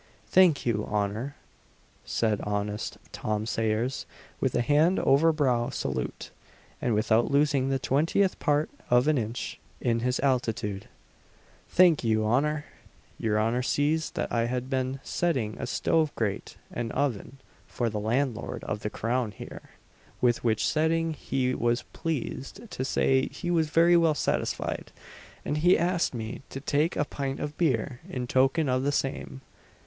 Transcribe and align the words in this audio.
"Thank 0.25 0.65
your 0.65 0.87
honour," 0.87 1.35
said 2.05 2.41
honest 2.41 2.97
Tom 3.11 3.45
Sayers 3.45 4.07
with 4.39 4.55
a 4.55 4.61
hand 4.61 4.97
over 4.99 5.31
brow 5.31 5.69
salute, 5.69 6.31
and 6.81 6.95
without 6.95 7.29
losing 7.29 7.69
the 7.69 7.77
twentieth 7.77 8.39
part 8.39 8.71
of 8.89 9.07
an 9.07 9.19
inch 9.19 9.59
in 9.79 9.99
his 9.99 10.19
altitude 10.21 10.87
"thank 11.69 12.03
your 12.03 12.25
honour! 12.25 12.65
Your 13.19 13.39
honour 13.39 13.61
sees 13.61 14.09
that 14.15 14.31
I 14.31 14.45
had 14.45 14.71
been 14.71 14.99
setting 15.03 15.55
a 15.59 15.67
stove 15.67 16.11
grate 16.15 16.57
and 16.73 16.91
oven, 16.93 17.37
for 17.67 17.87
the 17.87 17.99
landlord 17.99 18.63
of 18.63 18.79
the 18.79 18.89
Crown 18.89 19.29
here; 19.31 19.61
with 20.19 20.43
which 20.43 20.65
setting 20.65 21.13
he 21.13 21.53
was 21.53 21.83
pleased 21.93 22.71
to 22.71 22.83
say 22.83 23.27
he 23.27 23.51
was 23.51 23.69
very 23.69 23.95
well 23.95 24.15
satisfied: 24.15 24.91
and 25.45 25.57
he 25.59 25.77
asked 25.77 26.15
me 26.15 26.41
to 26.49 26.59
take 26.59 26.95
a 26.95 27.05
pint 27.05 27.39
of 27.39 27.55
beer 27.55 27.99
in 28.09 28.25
token 28.25 28.67
of 28.67 28.81
the 28.81 28.91
same. 28.91 29.41